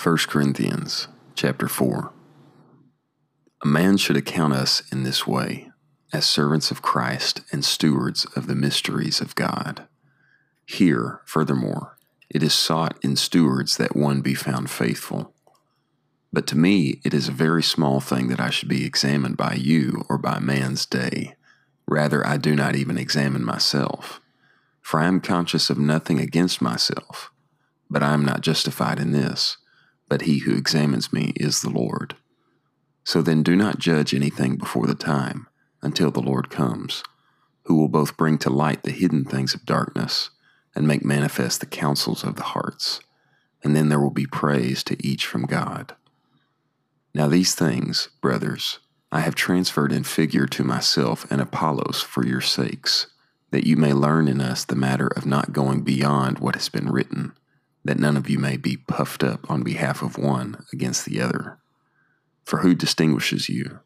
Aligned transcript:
1 0.00 0.16
Corinthians 0.28 1.08
chapter 1.34 1.66
4 1.66 2.12
A 3.62 3.66
man 3.66 3.96
should 3.96 4.16
account 4.16 4.52
us 4.52 4.80
in 4.92 5.02
this 5.02 5.26
way, 5.26 5.72
as 6.12 6.24
servants 6.24 6.70
of 6.70 6.82
Christ 6.82 7.40
and 7.50 7.64
stewards 7.64 8.24
of 8.36 8.46
the 8.46 8.54
mysteries 8.54 9.20
of 9.20 9.34
God. 9.34 9.88
Here, 10.64 11.20
furthermore, 11.24 11.98
it 12.30 12.44
is 12.44 12.54
sought 12.54 12.96
in 13.02 13.16
stewards 13.16 13.76
that 13.78 13.96
one 13.96 14.20
be 14.20 14.34
found 14.34 14.70
faithful. 14.70 15.34
But 16.32 16.46
to 16.46 16.56
me 16.56 17.00
it 17.04 17.12
is 17.12 17.26
a 17.26 17.32
very 17.32 17.64
small 17.64 17.98
thing 17.98 18.28
that 18.28 18.38
I 18.38 18.50
should 18.50 18.68
be 18.68 18.86
examined 18.86 19.36
by 19.36 19.54
you 19.54 20.04
or 20.08 20.16
by 20.16 20.38
man's 20.38 20.86
day. 20.86 21.34
Rather, 21.88 22.24
I 22.24 22.36
do 22.36 22.54
not 22.54 22.76
even 22.76 22.98
examine 22.98 23.44
myself. 23.44 24.20
For 24.80 25.00
I 25.00 25.08
am 25.08 25.20
conscious 25.20 25.70
of 25.70 25.76
nothing 25.76 26.20
against 26.20 26.62
myself, 26.62 27.32
but 27.90 28.04
I 28.04 28.14
am 28.14 28.24
not 28.24 28.42
justified 28.42 29.00
in 29.00 29.10
this 29.10 29.56
but 30.08 30.22
he 30.22 30.38
who 30.38 30.56
examines 30.56 31.12
me 31.12 31.32
is 31.36 31.60
the 31.60 31.70
Lord. 31.70 32.16
So 33.04 33.22
then 33.22 33.42
do 33.42 33.56
not 33.56 33.78
judge 33.78 34.14
anything 34.14 34.56
before 34.56 34.86
the 34.86 34.94
time, 34.94 35.46
until 35.82 36.10
the 36.10 36.20
Lord 36.20 36.50
comes, 36.50 37.02
who 37.64 37.76
will 37.76 37.88
both 37.88 38.16
bring 38.16 38.38
to 38.38 38.50
light 38.50 38.82
the 38.82 38.90
hidden 38.90 39.24
things 39.24 39.54
of 39.54 39.64
darkness 39.64 40.30
and 40.74 40.86
make 40.86 41.04
manifest 41.04 41.60
the 41.60 41.66
counsels 41.66 42.24
of 42.24 42.36
the 42.36 42.42
hearts, 42.42 43.00
and 43.62 43.74
then 43.74 43.88
there 43.88 44.00
will 44.00 44.10
be 44.10 44.26
praise 44.26 44.82
to 44.84 44.96
each 45.06 45.26
from 45.26 45.46
God. 45.46 45.94
Now 47.14 47.28
these 47.28 47.54
things, 47.54 48.08
brothers, 48.20 48.78
I 49.10 49.20
have 49.20 49.34
transferred 49.34 49.92
in 49.92 50.04
figure 50.04 50.46
to 50.46 50.64
myself 50.64 51.30
and 51.30 51.40
Apollos 51.40 52.02
for 52.02 52.26
your 52.26 52.42
sakes, 52.42 53.06
that 53.50 53.66
you 53.66 53.76
may 53.76 53.94
learn 53.94 54.28
in 54.28 54.40
us 54.40 54.64
the 54.64 54.76
matter 54.76 55.06
of 55.08 55.24
not 55.24 55.54
going 55.54 55.80
beyond 55.80 56.38
what 56.38 56.54
has 56.54 56.68
been 56.68 56.90
written 56.90 57.32
that 57.84 57.98
none 57.98 58.16
of 58.16 58.28
you 58.28 58.38
may 58.38 58.56
be 58.56 58.76
puffed 58.76 59.22
up 59.22 59.50
on 59.50 59.62
behalf 59.62 60.02
of 60.02 60.18
one 60.18 60.64
against 60.72 61.04
the 61.04 61.20
other. 61.20 61.58
For 62.44 62.58
who 62.58 62.74
distinguishes 62.74 63.48
you? 63.48 63.80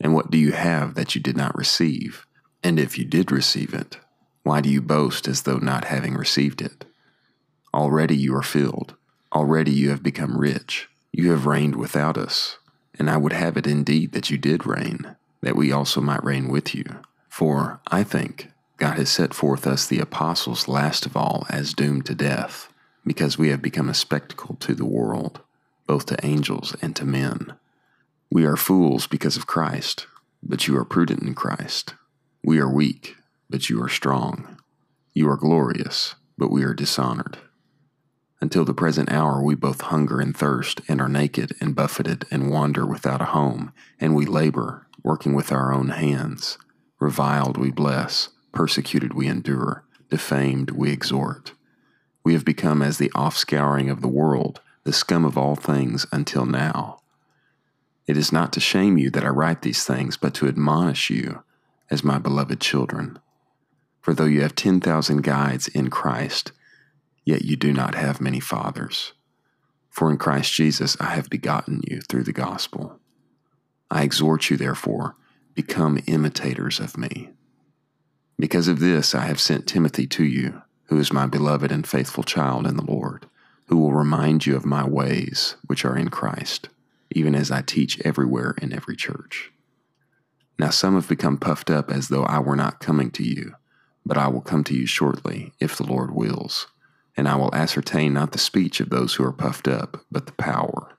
And 0.00 0.14
what 0.14 0.30
do 0.30 0.38
you 0.38 0.52
have 0.52 0.94
that 0.94 1.14
you 1.14 1.20
did 1.20 1.36
not 1.36 1.56
receive? 1.56 2.26
And 2.62 2.78
if 2.78 2.98
you 2.98 3.04
did 3.04 3.30
receive 3.30 3.72
it, 3.74 3.98
why 4.42 4.60
do 4.60 4.68
you 4.68 4.80
boast 4.80 5.26
as 5.28 5.42
though 5.42 5.58
not 5.58 5.84
having 5.84 6.14
received 6.14 6.62
it? 6.62 6.84
Already 7.74 8.16
you 8.16 8.34
are 8.34 8.42
filled. 8.42 8.94
Already 9.34 9.72
you 9.72 9.90
have 9.90 10.02
become 10.02 10.38
rich. 10.38 10.88
You 11.12 11.30
have 11.30 11.46
reigned 11.46 11.76
without 11.76 12.16
us. 12.16 12.58
And 12.98 13.10
I 13.10 13.16
would 13.16 13.32
have 13.32 13.56
it 13.56 13.66
indeed 13.66 14.12
that 14.12 14.30
you 14.30 14.38
did 14.38 14.66
reign, 14.66 15.16
that 15.42 15.56
we 15.56 15.72
also 15.72 16.00
might 16.00 16.24
reign 16.24 16.48
with 16.48 16.74
you. 16.74 16.84
For, 17.28 17.80
I 17.88 18.02
think, 18.02 18.50
God 18.78 18.96
has 18.96 19.10
set 19.10 19.34
forth 19.34 19.66
us 19.66 19.86
the 19.86 20.00
apostles 20.00 20.68
last 20.68 21.06
of 21.06 21.16
all 21.16 21.46
as 21.50 21.74
doomed 21.74 22.06
to 22.06 22.14
death 22.14 22.72
because 23.06 23.38
we 23.38 23.50
have 23.50 23.62
become 23.62 23.88
a 23.88 23.94
spectacle 23.94 24.56
to 24.56 24.74
the 24.74 24.84
world, 24.84 25.40
both 25.86 26.06
to 26.06 26.26
angels 26.26 26.74
and 26.82 26.96
to 26.96 27.04
men. 27.04 27.54
We 28.30 28.44
are 28.44 28.56
fools 28.56 29.06
because 29.06 29.36
of 29.36 29.46
Christ, 29.46 30.06
but 30.42 30.66
you 30.66 30.76
are 30.76 30.84
prudent 30.84 31.22
in 31.22 31.34
Christ. 31.34 31.94
We 32.44 32.58
are 32.58 32.68
weak, 32.68 33.16
but 33.48 33.70
you 33.70 33.82
are 33.82 33.88
strong. 33.88 34.58
You 35.14 35.30
are 35.30 35.36
glorious, 35.36 36.16
but 36.36 36.50
we 36.50 36.64
are 36.64 36.74
dishonored. 36.74 37.38
Until 38.40 38.64
the 38.64 38.74
present 38.74 39.10
hour, 39.10 39.42
we 39.42 39.54
both 39.54 39.80
hunger 39.82 40.20
and 40.20 40.36
thirst, 40.36 40.80
and 40.88 41.00
are 41.00 41.08
naked 41.08 41.52
and 41.60 41.74
buffeted, 41.74 42.26
and 42.30 42.50
wander 42.50 42.84
without 42.84 43.22
a 43.22 43.26
home, 43.26 43.72
and 43.98 44.14
we 44.14 44.26
labor, 44.26 44.86
working 45.02 45.32
with 45.32 45.52
our 45.52 45.72
own 45.72 45.88
hands. 45.88 46.58
Reviled 46.98 47.56
we 47.56 47.70
bless, 47.70 48.30
persecuted 48.52 49.14
we 49.14 49.26
endure, 49.26 49.84
defamed 50.10 50.72
we 50.72 50.90
exhort. 50.90 51.52
We 52.26 52.32
have 52.32 52.44
become 52.44 52.82
as 52.82 52.98
the 52.98 53.10
offscouring 53.10 53.88
of 53.88 54.00
the 54.00 54.08
world, 54.08 54.60
the 54.82 54.92
scum 54.92 55.24
of 55.24 55.38
all 55.38 55.54
things 55.54 56.06
until 56.10 56.44
now. 56.44 56.98
It 58.08 58.16
is 58.16 58.32
not 58.32 58.52
to 58.54 58.58
shame 58.58 58.98
you 58.98 59.10
that 59.10 59.24
I 59.24 59.28
write 59.28 59.62
these 59.62 59.84
things, 59.84 60.16
but 60.16 60.34
to 60.34 60.48
admonish 60.48 61.08
you 61.08 61.44
as 61.88 62.02
my 62.02 62.18
beloved 62.18 62.60
children. 62.60 63.20
For 64.00 64.12
though 64.12 64.24
you 64.24 64.40
have 64.40 64.56
10,000 64.56 65.22
guides 65.22 65.68
in 65.68 65.88
Christ, 65.88 66.50
yet 67.24 67.44
you 67.44 67.54
do 67.54 67.72
not 67.72 67.94
have 67.94 68.20
many 68.20 68.40
fathers. 68.40 69.12
For 69.88 70.10
in 70.10 70.16
Christ 70.16 70.52
Jesus 70.52 70.96
I 70.98 71.14
have 71.14 71.30
begotten 71.30 71.80
you 71.88 72.00
through 72.00 72.24
the 72.24 72.32
gospel. 72.32 72.98
I 73.88 74.02
exhort 74.02 74.50
you, 74.50 74.56
therefore, 74.56 75.14
become 75.54 76.02
imitators 76.08 76.80
of 76.80 76.98
me. 76.98 77.30
Because 78.36 78.66
of 78.66 78.80
this 78.80 79.14
I 79.14 79.26
have 79.26 79.38
sent 79.38 79.68
Timothy 79.68 80.08
to 80.08 80.24
you 80.24 80.62
who 80.86 80.98
is 80.98 81.12
my 81.12 81.26
beloved 81.26 81.72
and 81.72 81.86
faithful 81.86 82.22
child 82.24 82.66
in 82.66 82.76
the 82.76 82.84
Lord, 82.84 83.26
who 83.66 83.78
will 83.78 83.92
remind 83.92 84.46
you 84.46 84.56
of 84.56 84.64
my 84.64 84.86
ways 84.86 85.56
which 85.66 85.84
are 85.84 85.96
in 85.96 86.08
Christ, 86.08 86.68
even 87.10 87.34
as 87.34 87.50
I 87.50 87.62
teach 87.62 88.00
everywhere 88.04 88.54
in 88.62 88.72
every 88.72 88.96
church. 88.96 89.50
Now 90.58 90.70
some 90.70 90.94
have 90.94 91.08
become 91.08 91.36
puffed 91.36 91.70
up 91.70 91.90
as 91.90 92.08
though 92.08 92.24
I 92.24 92.38
were 92.38 92.56
not 92.56 92.80
coming 92.80 93.10
to 93.12 93.22
you, 93.22 93.54
but 94.04 94.16
I 94.16 94.28
will 94.28 94.40
come 94.40 94.64
to 94.64 94.74
you 94.74 94.86
shortly, 94.86 95.52
if 95.60 95.76
the 95.76 95.84
Lord 95.84 96.14
wills, 96.14 96.68
and 97.16 97.28
I 97.28 97.34
will 97.36 97.54
ascertain 97.54 98.14
not 98.14 98.32
the 98.32 98.38
speech 98.38 98.80
of 98.80 98.90
those 98.90 99.14
who 99.14 99.24
are 99.24 99.32
puffed 99.32 99.68
up, 99.68 100.04
but 100.10 100.26
the 100.26 100.32
power. 100.32 100.96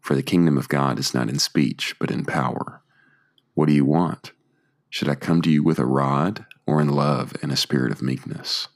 For 0.00 0.14
the 0.14 0.22
kingdom 0.22 0.56
of 0.56 0.68
God 0.68 0.98
is 0.98 1.14
not 1.14 1.28
in 1.28 1.38
speech, 1.38 1.96
but 1.98 2.10
in 2.10 2.24
power. 2.24 2.82
What 3.54 3.66
do 3.66 3.72
you 3.72 3.84
want? 3.84 4.32
Should 4.90 5.08
I 5.08 5.14
come 5.14 5.42
to 5.42 5.50
you 5.50 5.62
with 5.62 5.78
a 5.78 5.86
rod, 5.86 6.46
or 6.66 6.80
in 6.80 6.88
love 6.88 7.34
and 7.42 7.50
a 7.50 7.56
spirit 7.56 7.90
of 7.90 8.02
meekness? 8.02 8.68